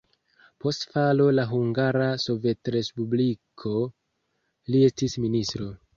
[0.63, 3.75] Post falo de Hungara Sovetrespubliko
[4.75, 5.71] li estis ministro.